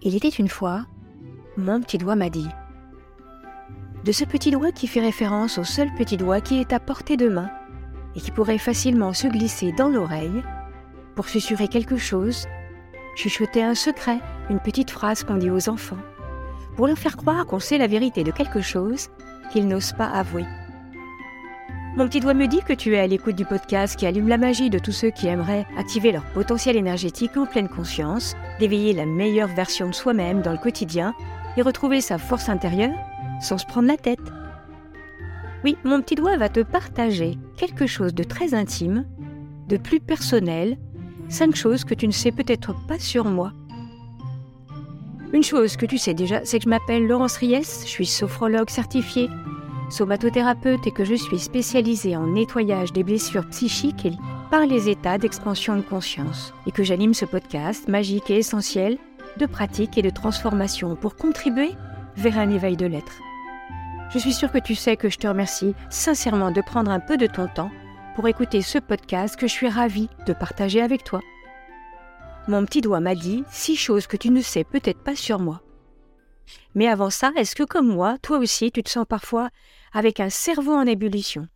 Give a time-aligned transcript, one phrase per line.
[0.00, 0.86] Il était une fois,
[1.56, 2.48] mon petit doigt m'a dit.
[4.04, 7.16] De ce petit doigt qui fait référence au seul petit doigt qui est à portée
[7.16, 7.50] de main
[8.14, 10.42] et qui pourrait facilement se glisser dans l'oreille
[11.16, 12.46] pour susurrer quelque chose,
[13.16, 15.98] chuchoter un secret, une petite phrase qu'on dit aux enfants,
[16.76, 19.08] pour leur faire croire qu'on sait la vérité de quelque chose
[19.50, 20.44] qu'ils n'osent pas avouer.
[21.96, 24.38] Mon petit doigt me dit que tu es à l'écoute du podcast qui allume la
[24.38, 29.06] magie de tous ceux qui aimeraient activer leur potentiel énergétique en pleine conscience, d'éveiller la
[29.06, 31.14] meilleure version de soi-même dans le quotidien
[31.56, 32.94] et retrouver sa force intérieure
[33.40, 34.20] sans se prendre la tête.
[35.64, 39.04] Oui, mon petit doigt va te partager quelque chose de très intime,
[39.66, 40.78] de plus personnel,
[41.28, 43.52] cinq choses que tu ne sais peut-être pas sur moi.
[45.32, 48.70] Une chose que tu sais déjà, c'est que je m'appelle Laurence Ries, je suis sophrologue
[48.70, 49.28] certifiée,
[49.90, 54.08] somatothérapeute et que je suis spécialisée en nettoyage des blessures psychiques
[54.50, 58.98] par les états d'expansion de conscience, et que j'anime ce podcast magique et essentiel
[59.38, 61.70] de pratique et de transformation pour contribuer
[62.16, 63.20] vers un éveil de l'être.
[64.10, 67.16] Je suis sûre que tu sais que je te remercie sincèrement de prendre un peu
[67.16, 67.70] de ton temps
[68.14, 71.20] pour écouter ce podcast que je suis ravie de partager avec toi.
[72.48, 75.60] Mon petit doigt m'a dit six choses que tu ne sais peut-être pas sur moi.
[76.74, 79.50] Mais avant ça, est-ce que comme moi, toi aussi, tu te sens parfois
[79.92, 81.48] avec un cerveau en ébullition,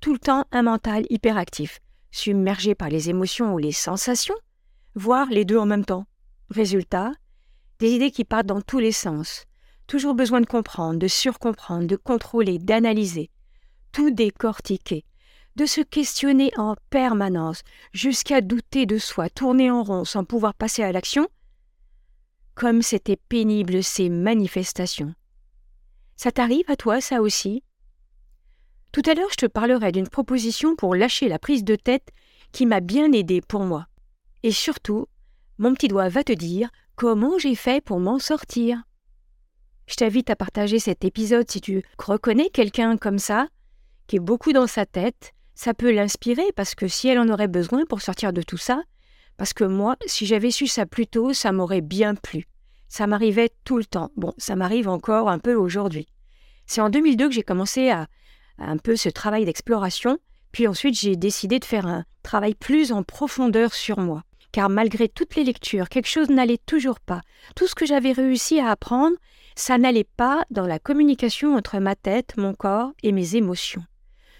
[0.00, 4.36] tout le temps un mental hyperactif, submergé par les émotions ou les sensations,
[4.94, 6.06] voire les deux en même temps.
[6.50, 7.12] Résultat,
[7.78, 9.44] des idées qui partent dans tous les sens,
[9.86, 13.30] toujours besoin de comprendre, de surcomprendre, de contrôler, d'analyser,
[13.92, 15.04] tout décortiquer,
[15.56, 17.62] de se questionner en permanence,
[17.92, 21.28] jusqu'à douter de soi, tourner en rond sans pouvoir passer à l'action,
[22.58, 25.14] comme c'était pénible ces manifestations.
[26.16, 27.62] Ça t'arrive à toi, ça aussi?
[28.90, 32.08] Tout à l'heure, je te parlerai d'une proposition pour lâcher la prise de tête
[32.50, 33.86] qui m'a bien aidé pour moi.
[34.42, 35.06] Et surtout,
[35.58, 38.82] mon petit doigt va te dire comment j'ai fait pour m'en sortir.
[39.86, 43.46] Je t'invite à partager cet épisode si tu reconnais quelqu'un comme ça,
[44.08, 45.32] qui est beaucoup dans sa tête.
[45.54, 48.82] Ça peut l'inspirer parce que si elle en aurait besoin pour sortir de tout ça,
[49.38, 52.46] parce que moi, si j'avais su ça plus tôt, ça m'aurait bien plu.
[52.88, 54.10] Ça m'arrivait tout le temps.
[54.16, 56.08] Bon, ça m'arrive encore un peu aujourd'hui.
[56.66, 58.08] C'est en 2002 que j'ai commencé à,
[58.58, 60.18] un peu ce travail d'exploration,
[60.52, 64.24] puis ensuite j'ai décidé de faire un travail plus en profondeur sur moi.
[64.50, 67.20] Car malgré toutes les lectures, quelque chose n'allait toujours pas.
[67.54, 69.16] Tout ce que j'avais réussi à apprendre,
[69.54, 73.84] ça n'allait pas dans la communication entre ma tête, mon corps et mes émotions.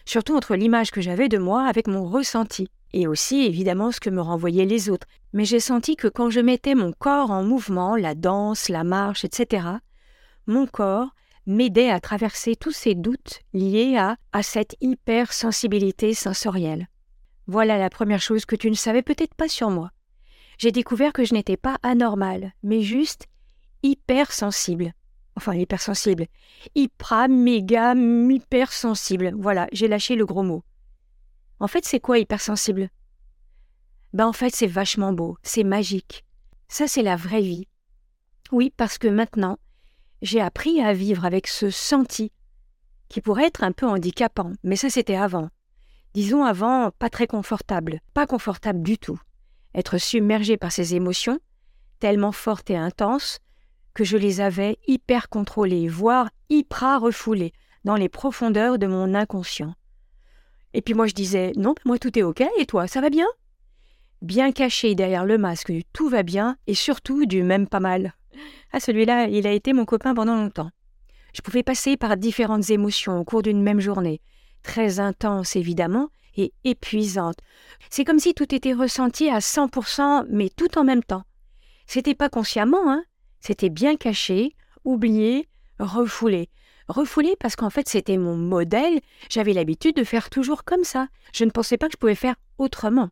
[0.06, 4.10] Surtout entre l'image que j'avais de moi avec mon ressenti, et aussi évidemment ce que
[4.10, 5.06] me renvoyaient les autres.
[5.32, 9.24] Mais j'ai senti que quand je mettais mon corps en mouvement, la danse, la marche,
[9.24, 9.66] etc.,
[10.46, 11.10] mon corps
[11.46, 16.88] m'aidait à traverser tous ces doutes liés à, à cette hypersensibilité sensorielle.
[17.46, 19.90] Voilà la première chose que tu ne savais peut-être pas sur moi.
[20.58, 23.26] J'ai découvert que je n'étais pas anormal, mais juste
[23.82, 24.92] hypersensible
[25.38, 26.26] enfin hypersensible,
[26.74, 29.32] hyper, méga, hypersensible.
[29.38, 30.62] Voilà, j'ai lâché le gros mot.
[31.60, 32.88] En fait, c'est quoi hypersensible?
[34.12, 36.24] Ben en fait, c'est vachement beau, c'est magique.
[36.68, 37.66] Ça, c'est la vraie vie.
[38.52, 39.58] Oui, parce que maintenant,
[40.22, 42.32] j'ai appris à vivre avec ce senti
[43.08, 45.48] qui pourrait être un peu handicapant, mais ça c'était avant.
[46.14, 49.20] Disons avant, pas très confortable, pas confortable du tout.
[49.74, 51.38] Être submergé par ces émotions,
[52.00, 53.38] tellement fortes et intenses,
[53.94, 57.52] que je les avais hyper contrôlés, voire hyper refoulés,
[57.84, 59.74] dans les profondeurs de mon inconscient.
[60.74, 63.26] Et puis moi je disais Non, moi tout est ok, et toi, ça va bien?
[64.20, 68.14] Bien caché derrière le masque tout va bien, et surtout du même pas mal.
[68.72, 70.70] Ah, celui-là, il a été mon copain pendant longtemps.
[71.34, 74.20] Je pouvais passer par différentes émotions au cours d'une même journée,
[74.62, 77.38] très intenses évidemment, et épuisantes.
[77.90, 81.24] C'est comme si tout était ressenti à 100%, mais tout en même temps.
[81.86, 83.04] C'était pas consciemment, hein,
[83.40, 86.48] c'était bien caché, oublié, refoulé.
[86.88, 91.08] Refoulé parce qu'en fait c'était mon modèle, j'avais l'habitude de faire toujours comme ça.
[91.34, 93.10] Je ne pensais pas que je pouvais faire autrement.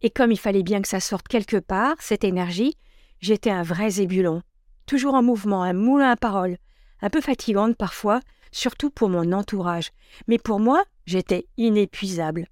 [0.00, 2.76] Et comme il fallait bien que ça sorte quelque part, cette énergie,
[3.20, 4.42] j'étais un vrai zébulon.
[4.86, 6.56] Toujours en mouvement, un moulin à parole.
[7.02, 8.20] Un peu fatigante parfois,
[8.50, 9.90] surtout pour mon entourage.
[10.26, 12.46] Mais pour moi, j'étais inépuisable.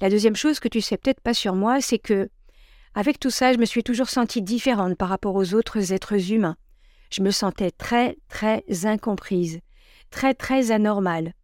[0.00, 2.28] La deuxième chose que tu sais peut-être pas sur moi, c'est que
[2.94, 6.56] avec tout ça, je me suis toujours sentie différente par rapport aux autres êtres humains.
[7.12, 9.60] Je me sentais très, très incomprise,
[10.10, 11.34] très, très anormale.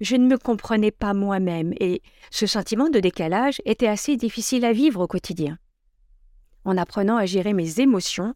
[0.00, 2.02] Je ne me comprenais pas moi-même et
[2.32, 5.58] ce sentiment de décalage était assez difficile à vivre au quotidien.
[6.64, 8.34] En apprenant à gérer mes émotions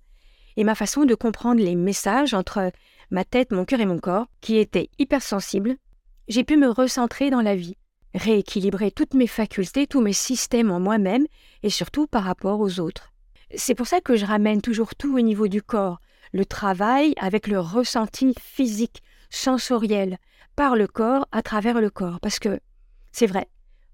[0.57, 2.71] et ma façon de comprendre les messages entre
[3.11, 5.77] ma tête, mon cœur et mon corps, qui étaient hypersensibles,
[6.29, 7.77] j'ai pu me recentrer dans la vie,
[8.15, 11.27] rééquilibrer toutes mes facultés, tous mes systèmes en moi-même
[11.65, 13.13] et surtout par rapport aux autres.
[13.57, 16.01] C'est pour ça que je ramène toujours tout au niveau du corps,
[16.37, 20.19] le travail avec le ressenti physique, sensoriel,
[20.55, 22.21] par le corps, à travers le corps.
[22.21, 22.61] Parce que
[23.11, 23.49] c'est vrai,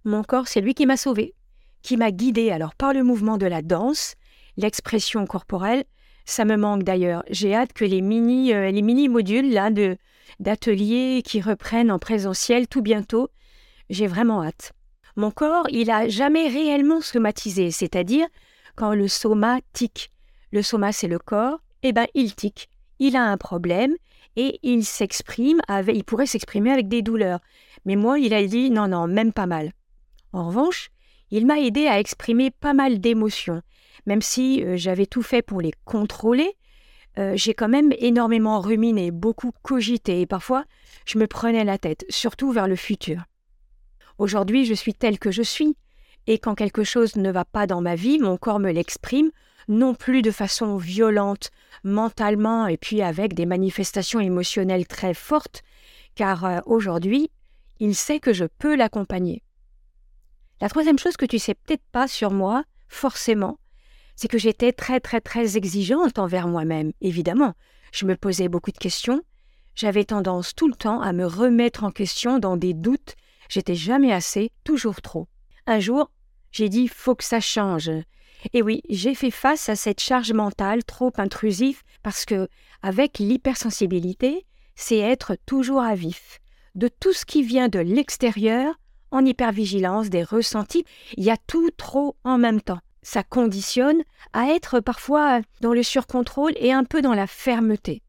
[0.04, 1.34] mon corps, c'est lui qui m'a sauvé,
[1.82, 4.14] qui m'a guidé alors par le mouvement de la danse,
[4.56, 5.84] l'expression corporelle.
[6.24, 7.24] Ça me manque d'ailleurs.
[7.30, 9.96] J'ai hâte que les mini, euh, les mini modules là de
[10.38, 13.28] d'ateliers qui reprennent en présentiel tout bientôt.
[13.90, 14.72] J'ai vraiment hâte.
[15.16, 18.26] Mon corps, il a jamais réellement somatisé, c'est-à-dire
[18.76, 20.10] quand le soma tique.
[20.52, 22.68] Le soma, c'est le corps, eh ben il tique.
[22.98, 23.96] Il a un problème
[24.36, 27.40] et il s'exprime avec, il pourrait s'exprimer avec des douleurs.
[27.84, 29.72] Mais moi, il a dit non, non, même pas mal.
[30.32, 30.90] En revanche,
[31.30, 33.62] il m'a aidé à exprimer pas mal d'émotions.
[34.06, 36.56] Même si euh, j'avais tout fait pour les contrôler,
[37.18, 40.64] euh, j'ai quand même énormément ruminé, beaucoup cogité, et parfois
[41.04, 43.24] je me prenais la tête, surtout vers le futur.
[44.18, 45.76] Aujourd'hui, je suis telle que je suis,
[46.26, 49.30] et quand quelque chose ne va pas dans ma vie, mon corps me l'exprime,
[49.68, 51.50] non plus de façon violente,
[51.84, 55.62] mentalement, et puis avec des manifestations émotionnelles très fortes,
[56.14, 57.30] car euh, aujourd'hui,
[57.80, 59.42] il sait que je peux l'accompagner.
[60.60, 63.58] La troisième chose que tu sais peut-être pas sur moi, forcément,
[64.14, 67.54] c'est que j'étais très très très exigeante envers moi-même, évidemment.
[67.92, 69.22] Je me posais beaucoup de questions,
[69.74, 73.16] j'avais tendance tout le temps à me remettre en question dans des doutes,
[73.48, 75.28] j'étais jamais assez, toujours trop.
[75.66, 76.10] Un jour,
[76.50, 77.90] j'ai dit faut que ça change.
[78.52, 82.48] Et oui, j'ai fait face à cette charge mentale trop intrusive parce que,
[82.82, 86.40] avec l'hypersensibilité, c'est être toujours à vif.
[86.74, 88.74] De tout ce qui vient de l'extérieur,
[89.10, 90.84] en hypervigilance des ressentis,
[91.16, 92.80] il y a tout trop en même temps.
[93.02, 94.02] Ça conditionne
[94.32, 98.02] à être parfois dans le surcontrôle et un peu dans la fermeté.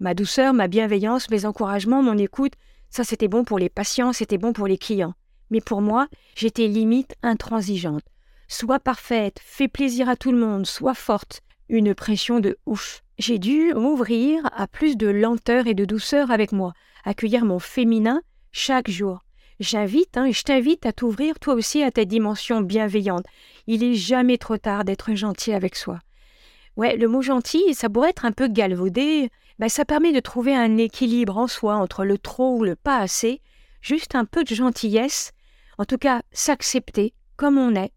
[0.00, 2.52] Ma douceur, ma bienveillance, mes encouragements, mon écoute,
[2.90, 5.14] ça c'était bon pour les patients, c'était bon pour les clients.
[5.50, 8.04] Mais pour moi, j'étais limite intransigeante.
[8.48, 11.40] Soit parfaite, fais plaisir à tout le monde, soit forte.
[11.68, 13.02] Une pression de ouf.
[13.18, 16.72] J'ai dû m'ouvrir à plus de lenteur et de douceur avec moi,
[17.04, 18.20] accueillir mon féminin
[18.52, 19.24] chaque jour.
[19.60, 23.24] J'invite, hein, je t'invite à t'ouvrir toi aussi à ta dimension bienveillante.
[23.66, 26.00] Il est jamais trop tard d'être gentil avec soi.
[26.76, 29.30] Ouais, le mot gentil, ça pourrait être un peu galvaudé,
[29.60, 32.98] ben ça permet de trouver un équilibre en soi entre le trop ou le pas
[32.98, 33.40] assez,
[33.80, 35.32] juste un peu de gentillesse,
[35.78, 37.92] en tout cas s'accepter comme on est.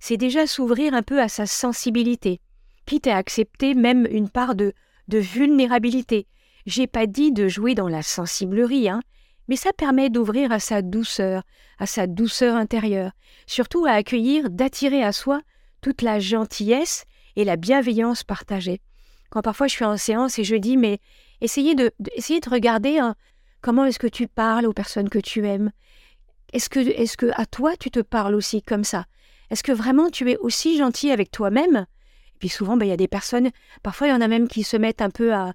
[0.00, 2.40] C'est déjà s'ouvrir un peu à sa sensibilité,
[2.86, 4.72] quitte à accepter même une part de,
[5.08, 6.26] de vulnérabilité.
[6.66, 9.00] J'ai pas dit de jouer dans la sensiblerie, hein,
[9.48, 11.42] mais ça permet d'ouvrir à sa douceur,
[11.78, 13.12] à sa douceur intérieure,
[13.46, 15.40] surtout à accueillir, d'attirer à soi
[15.80, 17.04] toute la gentillesse
[17.36, 18.80] et la bienveillance partagée.
[19.30, 21.00] Quand parfois je suis en séance et je dis mais
[21.40, 23.14] essayez de, de regarder hein,
[23.60, 25.70] comment est-ce que tu parles aux personnes que tu aimes?
[26.52, 29.04] Est-ce que est-ce que à toi tu te parles aussi comme ça?
[29.50, 31.86] Est-ce que vraiment tu es aussi gentil avec toi-même?
[32.34, 33.50] Et puis souvent ben, il y a des personnes,
[33.82, 35.54] parfois il y en a même qui se mettent un peu à,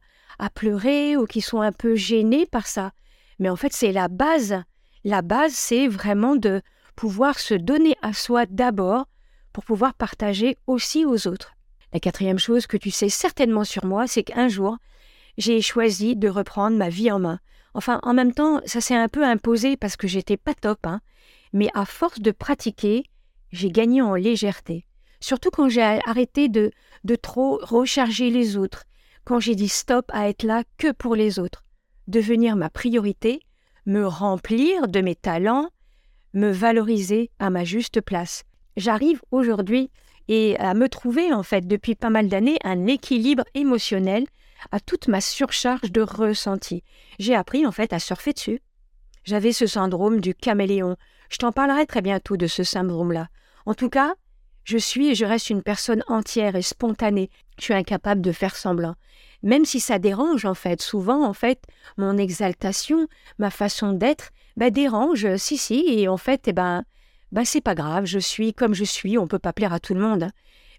[0.55, 2.91] pleurer ou qui sont un peu gênés par ça.
[3.39, 4.61] Mais en fait, c'est la base.
[5.05, 6.61] La base, c'est vraiment de
[6.95, 9.05] pouvoir se donner à soi d'abord
[9.53, 11.53] pour pouvoir partager aussi aux autres.
[11.93, 14.77] La quatrième chose que tu sais certainement sur moi, c'est qu'un jour,
[15.37, 17.39] j'ai choisi de reprendre ma vie en main.
[17.73, 21.01] Enfin, en même temps, ça s'est un peu imposé parce que j'étais pas top, hein.
[21.53, 23.03] Mais à force de pratiquer,
[23.53, 24.85] j'ai gagné en légèreté.
[25.21, 26.71] Surtout quand j'ai arrêté de,
[27.05, 28.83] de trop recharger les autres,
[29.23, 31.63] quand j'ai dit stop à être là que pour les autres
[32.07, 33.39] devenir ma priorité,
[33.85, 35.69] me remplir de mes talents,
[36.33, 38.43] me valoriser à ma juste place.
[38.75, 39.89] J'arrive aujourd'hui
[40.27, 44.25] et à me trouver en fait depuis pas mal d'années un équilibre émotionnel
[44.71, 46.83] à toute ma surcharge de ressenti.
[47.19, 48.61] J'ai appris en fait à surfer dessus.
[49.25, 50.97] J'avais ce syndrome du caméléon.
[51.29, 53.27] Je t'en parlerai très bientôt de ce syndrome-là.
[53.65, 54.15] En tout cas,
[54.63, 57.29] je suis et je reste une personne entière et spontanée.
[57.57, 58.95] Je suis incapable de faire semblant
[59.43, 60.81] même si ça dérange en fait.
[60.81, 61.61] Souvent en fait,
[61.97, 66.83] mon exaltation, ma façon d'être, bah, dérange, si si, et en fait, eh ben,
[67.31, 69.93] bah, c'est pas grave, je suis comme je suis, on peut pas plaire à tout
[69.93, 70.29] le monde.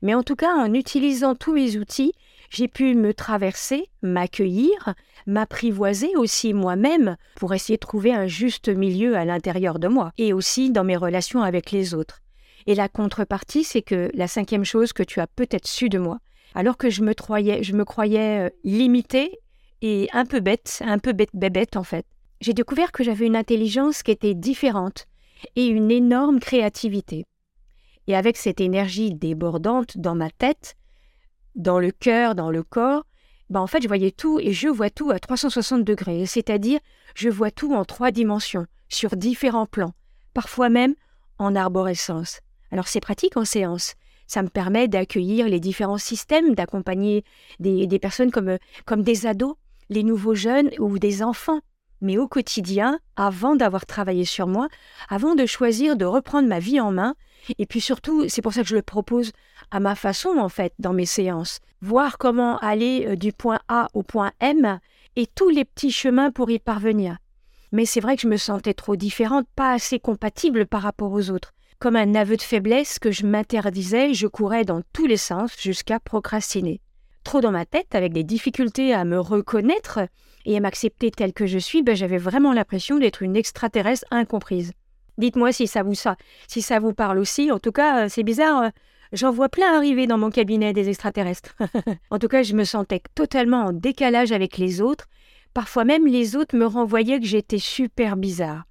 [0.02, 2.12] Mais en tout cas, en utilisant tous mes outils,
[2.50, 4.94] j'ai pu me traverser, m'accueillir,
[5.26, 10.32] m'apprivoiser aussi moi-même pour essayer de trouver un juste milieu à l'intérieur de moi et
[10.32, 12.23] aussi dans mes relations avec les autres.
[12.66, 16.18] Et la contrepartie, c'est que la cinquième chose que tu as peut-être su de moi,
[16.54, 19.38] alors que je me croyais, je me croyais euh, limitée
[19.82, 22.06] et un peu bête, un peu bête bébête en fait.
[22.40, 25.06] J'ai découvert que j'avais une intelligence qui était différente
[25.56, 27.26] et une énorme créativité.
[28.06, 30.76] Et avec cette énergie débordante dans ma tête,
[31.54, 33.04] dans le cœur, dans le corps,
[33.50, 36.80] ben en fait, je voyais tout et je vois tout à 360 degrés, c'est-à-dire
[37.14, 39.92] je vois tout en trois dimensions, sur différents plans,
[40.32, 40.94] parfois même
[41.38, 42.40] en arborescence.
[42.74, 43.94] Alors c'est pratique en séance,
[44.26, 47.22] Ça me permet d'accueillir les différents systèmes, d'accompagner
[47.60, 49.54] des, personnes comme, comme des ados,
[49.90, 51.60] les nouveaux jeunes ou des enfants.
[52.00, 54.66] Mais au quotidien, avant d'avoir travaillé sur moi,
[55.08, 57.14] avant de choisir de reprendre ma vie en main,
[57.58, 59.30] et puis surtout, c'est pour ça que je le propose
[59.70, 63.86] à ma façon en fait dans mes séances, voir comment aller euh, du point A
[63.94, 64.80] au point M
[65.14, 67.18] et tous les petits chemins pour y parvenir.
[67.70, 71.30] Mais c'est vrai que je me sentais trop différente, pas assez compatible par rapport aux
[71.30, 71.54] autres.
[71.84, 76.00] Comme un aveu de faiblesse que je m'interdisais, je courais dans tous les sens jusqu'à
[76.00, 76.80] procrastiner.
[77.24, 80.00] Trop dans ma tête, avec des difficultés à me reconnaître
[80.46, 84.72] et à m'accepter telle que je suis, ben j'avais vraiment l'impression d'être une extraterrestre incomprise.
[85.18, 86.16] Dites-moi si ça vous ça,
[86.48, 87.52] si ça vous parle aussi.
[87.52, 88.62] En tout cas, euh, c'est bizarre.
[88.62, 88.68] Euh,
[89.12, 91.54] j'en vois plein arriver dans mon cabinet des extraterrestres.
[92.10, 95.04] en tout cas, je me sentais totalement en décalage avec les autres.
[95.52, 98.64] Parfois même, les autres me renvoyaient que j'étais super bizarre.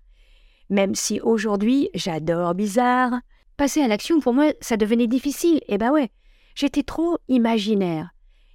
[0.74, 3.13] Même si aujourd'hui, j'adore bizarre,
[3.58, 5.62] passer à l'action, pour moi, ça devenait difficile.
[5.68, 6.10] Eh ben ouais,
[6.56, 8.10] j'étais trop imaginaire.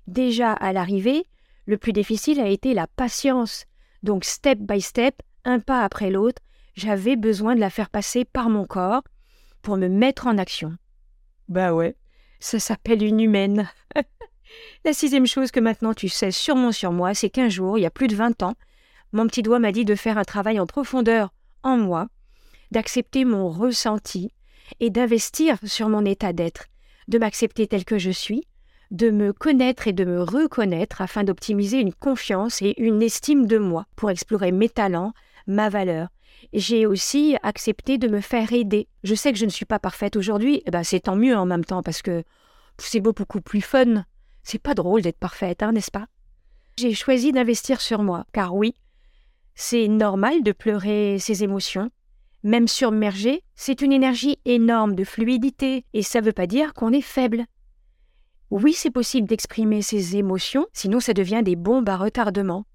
[0.09, 1.27] Déjà à l'arrivée,
[1.67, 3.67] le plus difficile a été la patience.
[4.03, 6.43] Donc, step by step, un pas après l'autre,
[6.75, 9.05] j'avais besoin de la faire passer par mon corps
[9.63, 10.77] pour me mettre en action.
[11.49, 11.95] Bah ouais,
[12.41, 13.71] ça s'appelle une humaine.
[14.85, 17.87] la sixième chose que maintenant tu sais sûrement sur moi, c'est qu'un jour, il y
[17.87, 18.57] a plus de vingt ans,
[19.13, 21.33] mon petit doigt m'a dit de faire un travail en profondeur
[21.69, 22.09] en moi,
[22.71, 24.33] d'accepter mon ressenti
[24.81, 26.67] et d'investir sur mon état d'être,
[27.09, 28.45] de m'accepter tel que je suis,
[28.91, 33.59] de me connaître et de me reconnaître afin d'optimiser une confiance et une estime de
[33.59, 35.13] moi pour explorer mes talents,
[35.47, 36.09] ma valeur
[36.53, 38.89] j'ai aussi accepté de me faire aider.
[39.05, 41.47] Je sais que je ne suis pas parfaite aujourd'hui, eh ben c'est tant mieux en
[41.47, 42.25] même temps parce que
[42.79, 44.05] c'est beaucoup plus fun.
[44.43, 46.07] C'est pas drôle d'être parfaite, hein, n'est-ce pas?
[46.79, 48.75] J'ai choisi d'investir sur moi, car oui,
[49.61, 51.91] c'est normal de pleurer ses émotions.
[52.45, 56.93] Même submergé, c'est une énergie énorme de fluidité, et ça ne veut pas dire qu'on
[56.93, 57.45] est faible.
[58.53, 62.67] Oui, c'est possible d'exprimer ses émotions, sinon ça devient des bombes à retardement.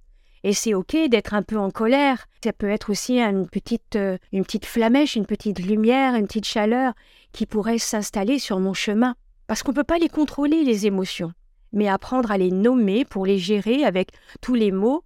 [0.43, 2.25] Et c'est ok d'être un peu en colère.
[2.43, 6.45] Ça peut être aussi une petite, euh, une petite flamèche, une petite lumière, une petite
[6.45, 6.93] chaleur
[7.31, 9.15] qui pourrait s'installer sur mon chemin.
[9.47, 11.31] Parce qu'on ne peut pas les contrôler, les émotions.
[11.71, 14.09] Mais apprendre à les nommer pour les gérer avec
[14.41, 15.05] tous les mots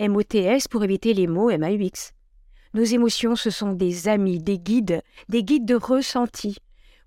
[0.00, 2.12] MOTS pour éviter les mots MAUX.
[2.74, 6.56] Nos émotions, ce sont des amis, des guides, des guides de ressenti.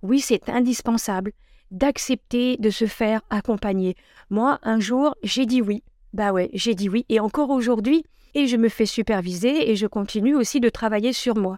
[0.01, 1.33] Oui, c'est indispensable
[1.71, 3.95] d'accepter de se faire accompagner.
[4.29, 5.83] Moi, un jour, j'ai dit oui.
[6.13, 9.87] Bah ouais, j'ai dit oui, et encore aujourd'hui, et je me fais superviser et je
[9.87, 11.57] continue aussi de travailler sur moi.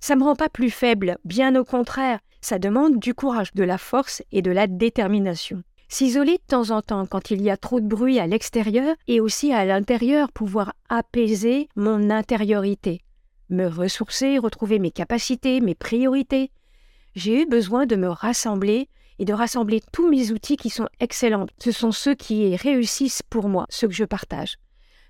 [0.00, 3.78] Ça me rend pas plus faible, bien au contraire, ça demande du courage, de la
[3.78, 5.62] force et de la détermination.
[5.90, 9.20] S'isoler de temps en temps quand il y a trop de bruit à l'extérieur et
[9.20, 13.00] aussi à l'intérieur, pouvoir apaiser mon intériorité,
[13.48, 16.50] me ressourcer, retrouver mes capacités, mes priorités.
[17.14, 21.46] J'ai eu besoin de me rassembler et de rassembler tous mes outils qui sont excellents.
[21.58, 24.58] Ce sont ceux qui réussissent pour moi, ceux que je partage.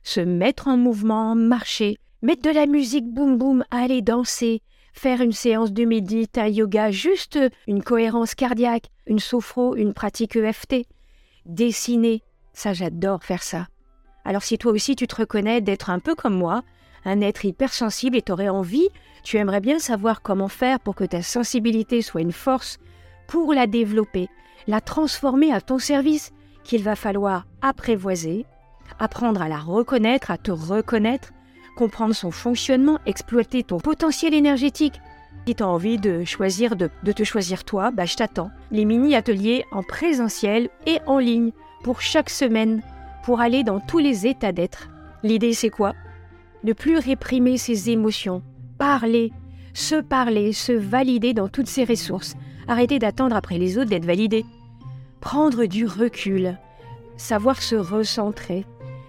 [0.05, 4.63] Se mettre en mouvement, marcher, mettre de la musique boum boum, aller danser,
[4.99, 7.39] faire une séance de méditation, yoga, juste
[7.69, 10.87] une cohérence cardiaque, une sophro, une pratique EFT,
[11.47, 13.69] dessiner, ça j'adore faire ça.
[14.25, 16.63] Alors si toi aussi tu te reconnais d'être un peu comme moi,
[17.05, 18.89] un être hypersensible et t'aurais envie,
[19.23, 22.79] tu aimerais bien savoir comment faire pour que ta sensibilité soit une force
[23.29, 24.29] pour la développer,
[24.67, 26.33] la transformer à ton service,
[26.65, 28.47] qu'il va falloir apprivoiser,
[28.99, 31.31] apprendre à la reconnaître, à te reconnaître,
[31.79, 35.01] comprendre son fonctionnement, exploiter ton potentiel énergétique.
[35.47, 38.51] Si tu as envie de choisir de, te choisir toi, bah je t'attends.
[38.73, 41.53] Les mini-ateliers en présentiel et en ligne
[41.85, 42.83] pour chaque semaine,
[43.23, 44.89] pour aller dans tous les états d'être.
[45.23, 45.95] L'idée c'est quoi?
[46.65, 48.43] Ne plus réprimer ses émotions,
[48.77, 49.33] parler,
[49.73, 52.35] se parler, se valider dans toutes ses ressources,
[52.69, 54.45] Arrêter d'attendre après les autres d'être validés.
[55.21, 56.59] Prendre du recul,
[57.17, 58.67] savoir se recentrer,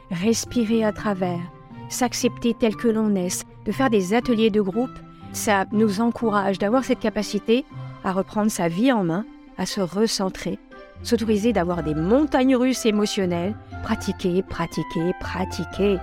[0.09, 1.41] respirer à travers,
[1.89, 4.97] s'accepter tel que l'on est, de faire des ateliers de groupe,
[5.33, 7.65] ça nous encourage d'avoir cette capacité
[8.03, 9.25] à reprendre sa vie en main,
[9.57, 10.57] à se recentrer,
[11.03, 15.97] s'autoriser d'avoir des montagnes russes émotionnelles, pratiquer, pratiquer, pratiquer.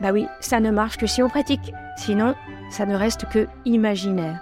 [0.00, 2.34] Bah oui, ça ne marche que si on pratique, sinon
[2.70, 4.40] ça ne reste que imaginaire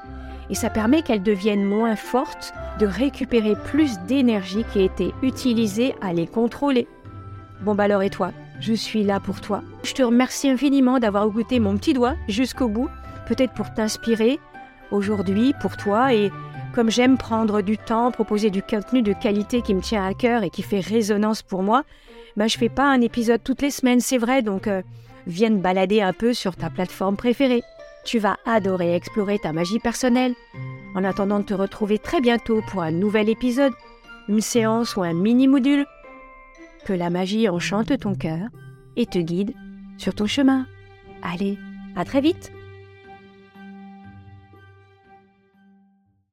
[0.50, 6.12] et ça permet qu'elles deviennent moins fortes, de récupérer plus d'énergie qui était utilisée à
[6.12, 6.86] les contrôler.
[7.62, 8.32] Bon bah alors et toi?
[8.62, 9.60] Je suis là pour toi.
[9.82, 12.88] Je te remercie infiniment d'avoir goûté mon petit doigt jusqu'au bout,
[13.26, 14.38] peut-être pour t'inspirer
[14.92, 16.30] aujourd'hui, pour toi, et
[16.72, 20.44] comme j'aime prendre du temps, proposer du contenu de qualité qui me tient à cœur
[20.44, 21.82] et qui fait résonance pour moi,
[22.36, 24.82] bah je fais pas un épisode toutes les semaines, c'est vrai, donc euh,
[25.26, 27.64] viens balader un peu sur ta plateforme préférée.
[28.04, 30.34] Tu vas adorer explorer ta magie personnelle.
[30.94, 33.72] En attendant de te retrouver très bientôt pour un nouvel épisode,
[34.28, 35.84] une séance ou un mini-module.
[36.84, 38.48] Que la magie enchante ton cœur
[38.96, 39.54] et te guide
[39.98, 40.66] sur ton chemin.
[41.22, 41.58] Allez,
[41.96, 42.52] à très vite